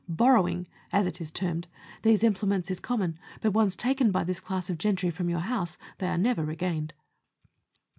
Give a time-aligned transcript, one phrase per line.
[0.09, 1.67] Borrowing (as it is termed)
[2.01, 5.77] these implements is common, but once taken by this class of gentry from your house
[5.99, 6.95] they are never regained.